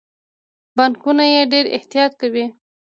بانکونه 0.77 1.23
یې 1.33 1.41
ډیر 1.51 1.65
احتیاط 1.75 2.11
کوي. 2.21 2.45